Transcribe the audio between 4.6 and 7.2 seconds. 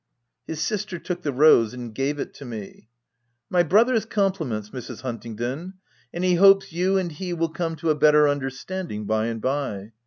Mrs. Hunting don, and he hopes you and